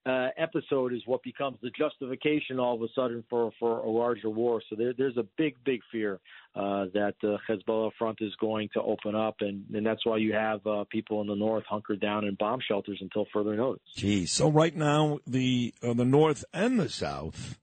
uh, 0.07 0.29
episode 0.37 0.93
is 0.93 1.01
what 1.05 1.21
becomes 1.23 1.57
the 1.61 1.69
justification 1.71 2.59
all 2.59 2.75
of 2.75 2.81
a 2.81 2.87
sudden 2.95 3.23
for, 3.29 3.51
for 3.59 3.79
a 3.79 3.89
larger 3.89 4.29
war. 4.29 4.61
So 4.69 4.75
there, 4.75 4.93
there's 4.97 5.17
a 5.17 5.25
big, 5.37 5.55
big 5.65 5.81
fear 5.91 6.19
uh, 6.55 6.85
that 6.93 7.15
the 7.21 7.37
Hezbollah 7.49 7.91
front 7.97 8.19
is 8.21 8.33
going 8.39 8.69
to 8.73 8.81
open 8.81 9.15
up, 9.15 9.35
and, 9.41 9.65
and 9.73 9.85
that's 9.85 10.05
why 10.05 10.17
you 10.17 10.33
have 10.33 10.65
uh, 10.65 10.85
people 10.89 11.21
in 11.21 11.27
the 11.27 11.35
north 11.35 11.65
hunkered 11.69 11.99
down 11.99 12.25
in 12.25 12.35
bomb 12.35 12.59
shelters 12.65 12.99
until 13.01 13.25
further 13.33 13.55
notice. 13.55 13.83
Geez. 13.95 14.31
So 14.31 14.49
right 14.49 14.75
now, 14.75 15.19
the 15.27 15.73
uh, 15.83 15.93
the 15.93 16.05
north 16.05 16.45
and 16.53 16.79
the 16.79 16.89
south 16.89 17.59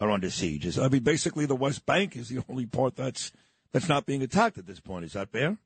are 0.00 0.10
under 0.10 0.30
siege. 0.30 0.78
I 0.78 0.88
mean, 0.88 1.02
basically, 1.02 1.46
the 1.46 1.54
West 1.54 1.86
Bank 1.86 2.16
is 2.16 2.28
the 2.28 2.42
only 2.48 2.66
part 2.66 2.96
that's 2.96 3.30
that's 3.72 3.88
not 3.88 4.06
being 4.06 4.22
attacked 4.22 4.58
at 4.58 4.66
this 4.66 4.80
point. 4.80 5.04
Is 5.04 5.12
that 5.12 5.30
fair? 5.30 5.58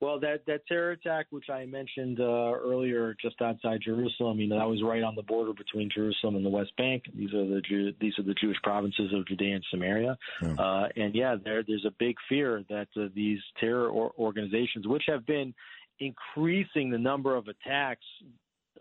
Well, 0.00 0.18
that 0.20 0.46
that 0.46 0.66
terror 0.66 0.92
attack, 0.92 1.26
which 1.30 1.50
I 1.50 1.66
mentioned 1.66 2.20
uh, 2.20 2.24
earlier, 2.24 3.14
just 3.20 3.40
outside 3.42 3.80
Jerusalem, 3.84 4.40
you 4.40 4.48
know, 4.48 4.58
that 4.58 4.68
was 4.68 4.82
right 4.82 5.02
on 5.02 5.14
the 5.14 5.22
border 5.22 5.52
between 5.52 5.90
Jerusalem 5.94 6.36
and 6.36 6.44
the 6.44 6.48
West 6.50 6.72
Bank. 6.78 7.04
These 7.14 7.34
are 7.34 7.46
the 7.46 7.60
Jew- 7.60 7.92
these 8.00 8.18
are 8.18 8.22
the 8.22 8.34
Jewish 8.34 8.56
provinces 8.62 9.12
of 9.12 9.26
Judea 9.28 9.56
and 9.56 9.64
Samaria, 9.70 10.16
uh, 10.58 10.88
and 10.96 11.14
yeah, 11.14 11.36
there 11.44 11.62
there's 11.62 11.84
a 11.86 11.92
big 11.98 12.16
fear 12.30 12.64
that 12.70 12.88
uh, 12.96 13.08
these 13.14 13.40
terror 13.58 13.88
or- 13.88 14.12
organizations, 14.18 14.86
which 14.86 15.04
have 15.06 15.26
been 15.26 15.52
increasing 15.98 16.88
the 16.90 16.98
number 16.98 17.36
of 17.36 17.46
attacks 17.48 18.06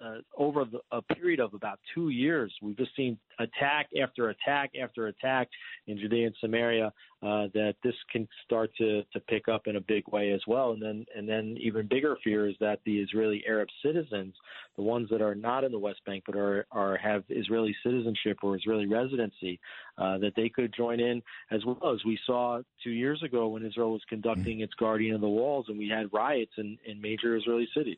uh, 0.03 0.17
over 0.37 0.65
the, 0.65 0.79
a 0.91 1.01
period 1.01 1.39
of 1.39 1.53
about 1.53 1.79
two 1.93 2.09
years, 2.09 2.53
we've 2.61 2.77
just 2.77 2.95
seen 2.95 3.17
attack 3.39 3.87
after 4.01 4.29
attack 4.29 4.71
after 4.81 5.07
attack 5.07 5.49
in 5.87 5.97
Judea 5.97 6.27
and 6.27 6.35
Samaria. 6.39 6.93
Uh, 7.21 7.47
that 7.53 7.75
this 7.83 7.95
can 8.09 8.25
start 8.45 8.71
to, 8.77 9.03
to 9.11 9.19
pick 9.19 9.49
up 9.49 9.67
in 9.67 9.75
a 9.75 9.81
big 9.81 10.07
way 10.07 10.31
as 10.31 10.39
well, 10.47 10.71
and 10.71 10.81
then 10.81 11.05
and 11.13 11.27
then 11.27 11.57
even 11.59 11.85
bigger 11.85 12.15
fear 12.23 12.47
is 12.47 12.55
that 12.61 12.79
the 12.85 12.97
Israeli 12.97 13.43
Arab 13.45 13.67
citizens, 13.83 14.33
the 14.77 14.81
ones 14.81 15.09
that 15.11 15.21
are 15.21 15.35
not 15.35 15.65
in 15.65 15.71
the 15.73 15.77
West 15.77 15.99
Bank 16.05 16.23
but 16.25 16.37
are 16.37 16.65
are 16.71 16.95
have 16.95 17.25
Israeli 17.27 17.75
citizenship 17.83 18.37
or 18.41 18.55
Israeli 18.55 18.87
residency, 18.87 19.59
uh, 19.97 20.17
that 20.19 20.31
they 20.37 20.47
could 20.47 20.73
join 20.73 21.01
in 21.01 21.21
as 21.51 21.59
well 21.65 21.93
as 21.93 21.99
we 22.05 22.17
saw 22.25 22.61
two 22.81 22.91
years 22.91 23.21
ago 23.21 23.49
when 23.49 23.65
Israel 23.65 23.91
was 23.91 24.01
conducting 24.07 24.61
its 24.61 24.73
Guardian 24.75 25.15
of 25.15 25.21
the 25.21 25.27
Walls, 25.27 25.65
and 25.67 25.77
we 25.77 25.89
had 25.89 26.07
riots 26.13 26.53
in, 26.57 26.77
in 26.85 27.01
major 27.01 27.35
Israeli 27.35 27.67
cities. 27.75 27.97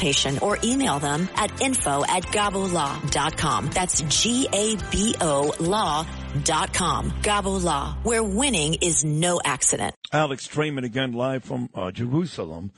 or 0.41 0.57
email 0.63 0.99
them 0.99 1.29
at 1.35 1.61
info 1.61 2.03
at 2.05 2.23
gabolaw.com. 2.23 3.69
That's 3.69 4.01
G-A-B-O 4.01 5.53
law.com. 5.59 7.11
Gabo 7.21 7.63
Law, 7.63 7.97
where 8.03 8.23
winning 8.23 8.75
is 8.81 9.03
no 9.03 9.39
accident. 9.43 9.95
Alex 10.11 10.47
Traiman 10.47 10.83
again, 10.83 11.13
live 11.13 11.43
from 11.43 11.69
uh, 11.73 11.91
Jerusalem. 11.91 12.71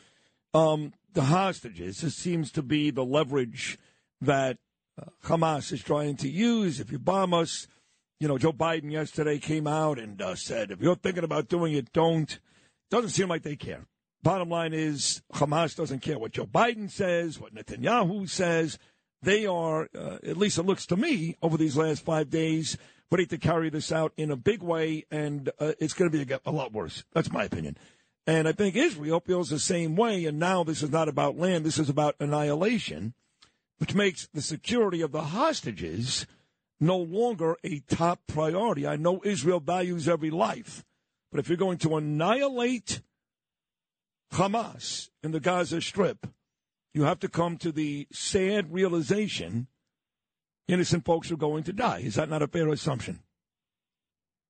Um, 0.54 0.94
the 1.14 1.24
hostages. 1.24 2.02
This 2.02 2.16
seems 2.16 2.52
to 2.54 2.62
be 2.62 2.92
the 2.92 3.06
leverage 3.06 3.78
that 4.22 4.58
uh, 5.02 5.06
Hamas 5.26 5.72
is 5.72 5.82
trying 5.82 6.18
to 6.18 6.30
use. 6.30 6.80
If 6.80 6.92
you 6.92 7.00
bomb 7.00 7.34
us, 7.34 7.68
you 8.20 8.28
know, 8.28 8.38
Joe 8.38 8.54
Biden 8.54 8.92
yesterday 8.92 9.40
came 9.40 9.68
out 9.68 10.00
and 10.00 10.22
uh, 10.22 10.36
said, 10.36 10.72
if 10.72 10.82
you're 10.82 10.96
thinking 10.96 11.24
about 11.24 11.50
doing 11.50 11.74
it, 11.74 11.92
don't. 11.94 12.40
Doesn't 12.90 13.10
seem 13.10 13.28
like 13.28 13.44
they 13.44 13.56
care. 13.56 13.86
Bottom 14.24 14.50
line 14.50 14.74
is, 14.74 15.22
Hamas 15.34 15.76
doesn't 15.76 16.00
care 16.00 16.18
what 16.18 16.32
Joe 16.32 16.46
Biden 16.46 16.90
says, 16.90 17.40
what 17.40 17.54
Netanyahu 17.54 18.30
says. 18.30 18.80
they 19.22 19.46
are, 19.46 19.90
uh, 19.94 20.18
at 20.24 20.38
least 20.38 20.58
it 20.58 20.64
looks 20.64 20.86
to 20.88 20.96
me, 20.96 21.36
over 21.42 21.58
these 21.58 21.76
last 21.76 22.06
five 22.06 22.30
days, 22.30 22.78
ready 23.12 23.26
to 23.26 23.38
carry 23.38 23.70
this 23.70 23.92
out 23.92 24.14
in 24.16 24.32
a 24.32 24.38
big 24.38 24.64
way, 24.64 25.06
and 25.12 25.50
uh, 25.60 25.74
it's 25.78 25.94
going 25.94 26.10
to 26.10 26.26
be 26.26 26.34
a, 26.34 26.40
a 26.46 26.52
lot 26.52 26.72
worse. 26.72 27.04
That's 27.14 27.32
my 27.32 27.44
opinion. 27.44 27.78
And 28.26 28.48
I 28.48 28.54
think 28.54 28.78
Israel 28.78 29.20
feels 29.20 29.50
the 29.50 29.60
same 29.60 29.98
way, 29.98 30.24
and 30.24 30.40
now 30.40 30.64
this 30.64 30.82
is 30.82 30.90
not 30.90 31.10
about 31.10 31.38
land, 31.38 31.66
this 31.66 31.78
is 31.78 31.90
about 31.90 32.16
annihilation, 32.22 33.14
which 33.80 33.94
makes 33.94 34.30
the 34.34 34.42
security 34.42 35.02
of 35.02 35.12
the 35.12 35.22
hostages 35.22 36.26
no 36.80 36.98
longer 36.98 37.58
a 37.64 37.80
top 37.82 38.22
priority. 38.28 38.88
I 38.88 38.96
know 38.96 39.22
Israel 39.26 39.60
values 39.60 40.08
every 40.08 40.32
life, 40.32 40.86
but 41.30 41.42
if 41.42 41.50
you're 41.50 41.58
going 41.58 41.80
to 41.80 41.98
annihilate 41.98 43.02
Hamas 44.34 45.10
in 45.22 45.32
the 45.32 45.40
Gaza 45.40 45.82
Strip, 45.82 46.28
you 46.94 47.04
have 47.04 47.20
to 47.20 47.28
come 47.28 47.58
to 47.58 47.72
the 47.72 48.08
sad 48.12 48.74
realization 48.74 49.68
innocent 50.68 51.06
folks 51.06 51.32
are 51.32 51.38
going 51.38 51.64
to 51.64 51.74
die. 51.74 52.00
Is 52.00 52.16
that 52.16 52.30
not 52.30 52.42
a 52.42 52.48
fair 52.48 52.70
assumption? 52.70 53.20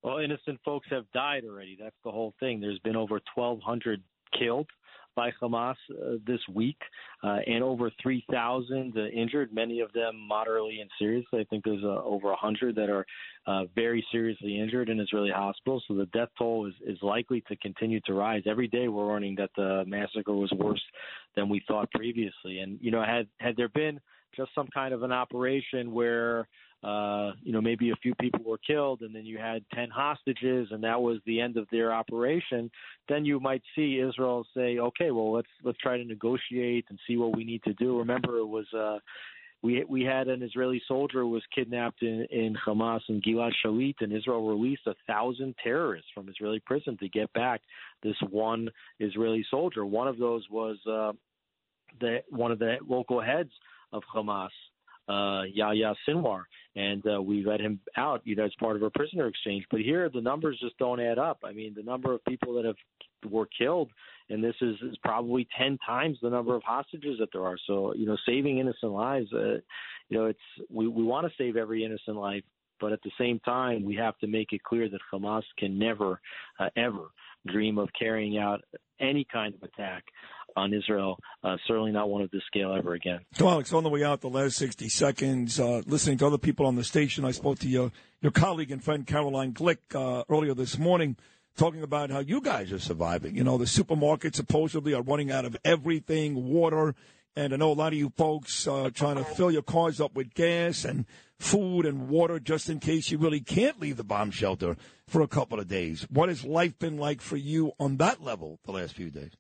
Well, 0.02 0.18
innocent 0.20 0.60
folks 0.66 0.88
have 0.92 1.10
died 1.14 1.44
already. 1.46 1.78
That's 1.82 1.96
the 2.04 2.12
whole 2.12 2.34
thing. 2.40 2.60
There's 2.60 2.80
been 2.80 2.96
over 2.96 3.22
1,200 3.36 4.02
killed 4.38 4.68
by 5.16 5.32
Hamas 5.42 5.76
uh, 5.92 6.16
this 6.26 6.40
week, 6.54 6.78
uh, 7.24 7.38
and 7.48 7.64
over 7.64 7.92
3,000 8.02 8.94
uh, 8.96 9.06
injured. 9.08 9.54
Many 9.54 9.80
of 9.80 9.92
them 9.94 10.20
moderately 10.28 10.80
and 10.82 10.90
seriously. 11.00 11.42
I 11.42 11.44
think 11.46 11.64
there's 11.64 11.84
uh, 11.84 12.02
over 12.04 12.28
100 12.30 12.76
that 12.76 12.90
are 12.90 13.06
uh, 13.46 13.66
very 13.76 14.06
seriously 14.12 14.60
injured 14.60 14.90
in 14.90 15.00
Israeli 15.00 15.32
hospitals. 15.32 15.84
So 15.88 15.96
the 15.96 16.06
death 16.08 16.30
toll 16.38 16.68
is, 16.68 16.74
is 16.86 16.98
likely 17.02 17.42
to 17.48 17.56
continue 17.58 18.00
to 18.06 18.14
rise. 18.14 18.44
Every 18.46 18.68
day 18.68 18.88
we're 18.88 19.08
learning 19.08 19.36
that 19.36 19.52
the 19.56 19.84
massacre 19.88 20.34
was 20.34 20.52
worse 20.52 20.84
than 21.36 21.50
we 21.50 21.64
thought 21.68 21.92
previously. 21.92 22.60
And 22.60 22.80
you 22.82 22.92
know, 22.92 23.04
had 23.04 23.28
had 23.40 23.56
there 23.56 23.70
been 23.70 24.00
just 24.36 24.52
some 24.56 24.68
kind 24.74 24.94
of 24.94 25.04
an 25.04 25.12
operation 25.12 25.92
where 25.94 26.48
uh, 26.84 27.32
you 27.44 27.54
know, 27.54 27.62
maybe 27.62 27.92
a 27.92 27.96
few 27.96 28.14
people 28.16 28.42
were 28.46 28.58
killed 28.58 29.02
and 29.02 29.16
then 29.16 29.26
you 29.26 29.38
had 29.38 29.64
10 29.74 29.90
hostages 29.90 30.68
and 30.72 30.84
that 30.84 31.02
was 31.02 31.20
the 31.26 31.40
end 31.40 31.56
of 31.56 31.66
their 31.72 31.94
operation, 31.94 32.70
then 33.08 33.24
you 33.24 33.40
might 33.40 33.62
see 33.74 34.00
Israel 34.00 34.46
say, 34.56 34.80
okay, 34.80 35.12
well, 35.12 35.32
let's, 35.32 35.48
let's 35.64 35.78
try 35.78 35.98
to 35.98 36.04
negotiate 36.04 36.86
and 36.90 37.00
see 37.08 37.16
what 37.16 37.36
we 37.36 37.46
need 37.46 37.64
to 37.64 37.74
do. 37.76 37.98
Remember, 38.00 38.38
it 38.38 38.46
was, 38.46 38.66
uh, 38.74 39.00
we, 39.62 39.86
we 39.88 40.04
had 40.04 40.28
an 40.28 40.44
Israeli 40.44 40.82
soldier 40.86 41.22
who 41.22 41.30
was 41.30 41.44
kidnapped 41.56 42.02
in, 42.02 42.28
in 42.32 42.54
Hamas 42.68 43.00
and 43.08 43.24
Gilad 43.24 43.54
Shalit, 43.66 43.96
and 44.02 44.12
Israel 44.12 44.46
released 44.46 44.86
a 44.86 44.94
thousand 45.08 45.56
terrorists 45.64 46.10
from 46.14 46.28
Israeli 46.28 46.60
prison 46.66 46.98
to 46.98 47.08
get 47.08 47.32
back 47.32 47.62
this 48.04 48.18
one 48.30 48.68
Israeli 49.00 49.46
soldier. 49.50 49.86
One 49.86 50.10
of 50.10 50.18
those 50.18 50.44
was, 50.52 50.78
uh, 50.86 51.14
the, 52.02 52.18
one 52.30 52.52
of 52.52 52.60
the 52.60 52.76
local 52.86 53.22
heads 53.22 53.52
of 53.94 54.04
Hamas, 54.14 54.50
uh, 55.08 55.44
Yahya 55.44 55.96
Sinwar, 56.08 56.44
and 56.76 57.04
uh, 57.06 57.22
we 57.22 57.46
let 57.46 57.60
him 57.60 57.80
out, 57.98 58.22
you 58.24 58.36
know, 58.36 58.46
as 58.46 58.52
part 58.60 58.76
of 58.76 58.84
a 58.84 58.90
prisoner 58.90 59.28
exchange. 59.28 59.66
But 59.70 59.82
here, 59.82 60.10
the 60.10 60.22
numbers 60.22 60.58
just 60.62 60.78
don't 60.78 61.00
add 61.00 61.20
up. 61.20 61.40
I 61.44 61.54
mean, 61.54 61.74
the 61.76 61.84
number 61.84 62.14
of 62.14 62.24
people 62.26 62.54
that 62.56 62.66
have 62.66 62.76
were 63.32 63.48
killed, 63.58 63.90
and 64.30 64.44
this 64.44 64.56
is, 64.62 64.76
is 64.82 64.98
probably 65.04 65.48
ten 65.58 65.78
times 65.86 66.18
the 66.22 66.30
number 66.30 66.56
of 66.56 66.64
hostages 66.64 67.18
that 67.20 67.30
there 67.32 67.46
are. 67.46 67.58
So, 67.68 67.94
you 67.94 68.06
know, 68.06 68.18
saving 68.26 68.58
innocent 68.58 68.92
lives, 68.92 69.32
uh, 69.34 69.60
you 70.10 70.18
know, 70.18 70.26
it's 70.26 70.40
we 70.70 70.88
we 70.88 71.04
want 71.04 71.28
to 71.28 71.34
save 71.38 71.56
every 71.56 71.86
innocent 71.86 72.18
life, 72.18 72.44
but 72.80 72.92
at 72.92 73.02
the 73.04 73.12
same 73.18 73.40
time, 73.40 73.86
we 73.86 73.96
have 73.96 74.18
to 74.20 74.28
make 74.28 74.52
it 74.52 74.64
clear 74.64 74.90
that 74.90 75.00
Hamas 75.12 75.44
can 75.58 75.78
never, 75.78 76.20
uh, 76.60 76.70
ever 76.76 77.06
dream 77.48 77.78
of 77.78 77.90
carrying 77.98 78.38
out 78.38 78.62
any 79.00 79.26
kind 79.32 79.54
of 79.54 79.64
attack 79.64 80.04
on 80.56 80.74
Israel, 80.74 81.18
uh, 81.44 81.58
certainly 81.68 81.92
not 81.92 82.10
one 82.10 82.22
of 82.22 82.32
this 82.32 82.44
scale 82.48 82.76
ever 82.76 82.94
again. 82.94 83.20
So, 83.34 83.50
Alex, 83.50 83.74
on 83.74 83.84
the 83.84 83.90
way 83.90 84.04
out, 84.04 84.22
the 84.22 84.30
last 84.30 84.58
60 84.58 84.88
seconds, 84.90 85.60
uh, 85.60 85.82
listening 85.88 86.18
to 86.20 86.28
other 86.28 86.38
people 86.38 86.66
on 86.66 86.76
the 86.76 86.84
station, 86.84 87.26
I 87.26 87.32
spoke 87.32 87.60
to 87.60 87.68
your, 87.68 87.92
your 88.22 88.32
colleague 88.32 88.72
and 88.72 88.84
friend 88.84 89.06
Caroline 89.06 89.54
Glick 89.54 89.78
uh, 89.96 90.24
earlier 90.30 90.54
this 90.54 90.78
morning, 90.78 91.18
talking 91.58 91.82
about 91.82 92.12
how 92.12 92.20
you 92.20 92.42
guys 92.42 92.72
are 92.72 92.80
surviving. 92.80 93.36
You 93.36 93.44
know, 93.44 93.58
the 93.58 93.66
supermarkets 93.66 94.36
supposedly 94.36 94.94
are 94.94 95.02
running 95.02 95.32
out 95.32 95.46
of 95.46 95.58
everything, 95.66 96.50
water, 96.50 96.96
and 97.36 97.54
I 97.54 97.58
know 97.58 97.72
a 97.72 97.74
lot 97.74 97.94
of 97.94 98.00
you 98.00 98.12
folks 98.16 98.68
uh, 98.68 98.92
trying 98.94 99.18
to 99.18 99.24
fill 99.24 99.52
your 99.52 99.64
cars 99.64 100.00
up 100.00 100.16
with 100.16 100.34
gas 100.36 100.86
and 100.86 101.06
food 101.44 101.86
and 101.86 102.08
water 102.08 102.40
just 102.40 102.70
in 102.70 102.80
case 102.80 103.12
you 103.12 103.18
really 103.18 103.42
can't 103.42 103.80
leave 103.80 103.98
the 103.98 104.04
bomb 104.04 104.32
shelter 104.32 104.78
for 105.08 105.22
a 105.22 105.28
couple 105.28 105.60
of 105.60 105.68
days. 105.68 106.08
What 106.10 106.30
has 106.30 106.46
life 106.46 106.80
been 106.80 106.98
like 106.98 107.22
for 107.22 107.38
you 107.38 107.74
on 107.80 107.98
that 107.98 108.24
level 108.24 108.60
the 108.66 108.72
last 108.72 108.94
few 108.94 109.10
days? 109.10 109.32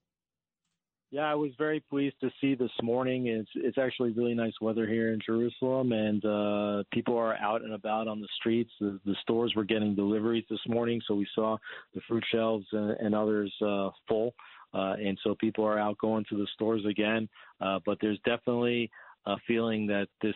Yeah, 1.11 1.31
I 1.31 1.35
was 1.35 1.51
very 1.59 1.79
pleased 1.79 2.15
to 2.21 2.31
see 2.41 2.55
this 2.55 2.71
morning. 2.81 3.27
It's 3.27 3.49
it's 3.53 3.77
actually 3.77 4.13
really 4.13 4.33
nice 4.33 4.53
weather 4.59 4.87
here 4.87 5.13
in 5.13 5.19
Jerusalem, 5.23 5.91
and 5.91 6.25
uh, 6.25 6.83
people 6.91 7.15
are 7.15 7.35
out 7.35 7.61
and 7.61 7.73
about 7.73 8.07
on 8.07 8.19
the 8.19 8.27
streets. 8.39 8.71
The, 8.81 8.99
the 9.05 9.15
stores 9.21 9.53
were 9.55 9.63
getting 9.63 9.93
deliveries 9.93 10.45
this 10.49 10.59
morning, 10.67 11.01
so 11.07 11.13
we 11.13 11.27
saw 11.35 11.57
the 11.93 12.01
fruit 12.07 12.23
shelves 12.31 12.65
and, 12.71 12.91
and 12.99 13.13
others 13.13 13.53
uh, 13.61 13.91
full, 14.07 14.33
uh, 14.73 14.95
and 14.99 15.15
so 15.23 15.35
people 15.35 15.63
are 15.65 15.77
out 15.77 15.99
going 15.99 16.25
to 16.31 16.35
the 16.35 16.47
stores 16.55 16.83
again. 16.89 17.29
Uh, 17.61 17.79
but 17.85 17.99
there's 18.01 18.19
definitely 18.25 18.89
a 19.25 19.35
feeling 19.47 19.87
that 19.87 20.07
this 20.21 20.35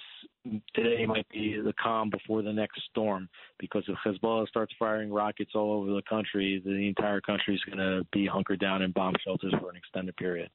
today 0.73 1.06
might 1.06 1.28
be 1.30 1.60
the 1.63 1.73
calm 1.82 2.10
before 2.10 2.41
the 2.41 2.54
next 2.54 2.82
storm 2.89 3.28
because 3.60 3.84
if 3.88 3.97
Hezbollah 4.06 4.47
starts 4.47 4.73
firing 4.80 5.12
rockets 5.12 5.52
all 5.56 5.73
over 5.73 5.91
the 5.91 6.02
country, 6.10 6.62
the 6.63 6.88
entire 6.88 7.21
country 7.21 7.56
is 7.56 7.62
going 7.65 7.78
to 7.78 8.06
be 8.13 8.26
hunkered 8.26 8.60
down 8.60 8.82
in 8.82 8.91
bomb 8.91 9.15
shelters 9.26 9.54
for 9.60 9.69
an 9.69 9.76
extended 9.76 10.15
period. 10.15 10.50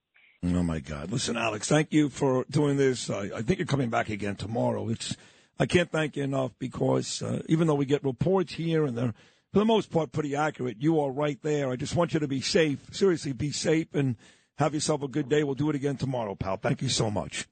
Oh 0.44 0.62
my 0.62 0.80
God! 0.80 1.12
Listen, 1.12 1.36
Alex, 1.36 1.68
thank 1.68 1.92
you 1.92 2.08
for 2.08 2.44
doing 2.50 2.76
this. 2.76 3.08
I, 3.08 3.30
I 3.36 3.42
think 3.42 3.58
you're 3.60 3.66
coming 3.66 3.90
back 3.90 4.08
again 4.08 4.34
tomorrow. 4.34 4.88
It's 4.88 5.16
I 5.60 5.66
can't 5.66 5.90
thank 5.90 6.16
you 6.16 6.24
enough 6.24 6.50
because 6.58 7.22
uh, 7.22 7.42
even 7.46 7.68
though 7.68 7.76
we 7.76 7.84
get 7.84 8.02
reports 8.02 8.52
here 8.52 8.84
and 8.84 8.98
they're 8.98 9.14
for 9.52 9.60
the 9.60 9.64
most 9.64 9.92
part 9.92 10.10
pretty 10.10 10.34
accurate, 10.34 10.78
you 10.80 10.98
are 11.00 11.10
right 11.12 11.38
there. 11.42 11.70
I 11.70 11.76
just 11.76 11.94
want 11.94 12.14
you 12.14 12.20
to 12.20 12.28
be 12.28 12.40
safe. 12.40 12.78
Seriously, 12.90 13.32
be 13.32 13.52
safe 13.52 13.94
and 13.94 14.16
have 14.58 14.74
yourself 14.74 15.02
a 15.02 15.08
good 15.08 15.28
day. 15.28 15.44
We'll 15.44 15.54
do 15.54 15.70
it 15.70 15.76
again 15.76 15.96
tomorrow, 15.96 16.34
pal. 16.34 16.56
Thank 16.56 16.82
you 16.82 16.88
so 16.88 17.10
much. 17.10 17.46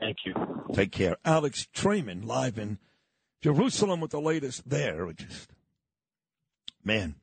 Thank 0.00 0.18
you. 0.24 0.34
Take 0.72 0.92
care, 0.92 1.16
Alex 1.24 1.66
Traiman, 1.72 2.26
live 2.26 2.58
in 2.58 2.78
Jerusalem 3.42 4.00
with 4.00 4.10
the 4.10 4.20
latest 4.20 4.68
there. 4.68 5.10
Just 5.12 5.50
man, 6.84 7.16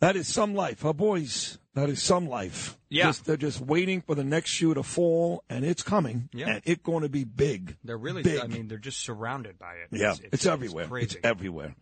that 0.00 0.16
is 0.16 0.28
some 0.28 0.54
life, 0.54 0.82
huh, 0.82 0.92
boys? 0.92 1.58
That 1.74 1.90
is 1.90 2.02
some 2.02 2.26
life. 2.26 2.78
Yeah. 2.88 3.04
Just, 3.06 3.26
they're 3.26 3.36
just 3.36 3.60
waiting 3.60 4.00
for 4.00 4.14
the 4.14 4.24
next 4.24 4.48
shoe 4.50 4.72
to 4.72 4.82
fall, 4.82 5.44
and 5.50 5.62
it's 5.62 5.82
coming. 5.82 6.30
Yeah. 6.32 6.48
And 6.48 6.62
it's 6.64 6.82
going 6.82 7.02
to 7.02 7.10
be 7.10 7.24
big. 7.24 7.76
They're 7.84 7.98
really, 7.98 8.22
Big. 8.22 8.40
I 8.40 8.46
mean, 8.46 8.66
they're 8.68 8.78
just 8.78 9.00
surrounded 9.00 9.58
by 9.58 9.74
it. 9.74 9.88
Yeah, 9.90 10.12
It's, 10.12 10.20
it's, 10.32 10.46
everywhere. 10.46 10.86
crazy. 10.86 11.04
It's 11.04 11.16
everywhere. 11.22 11.74